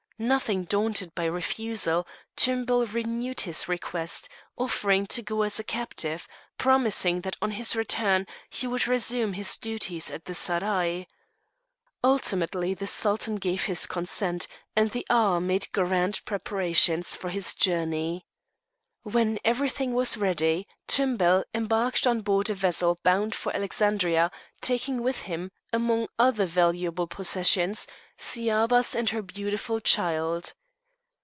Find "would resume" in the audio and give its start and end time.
8.67-9.33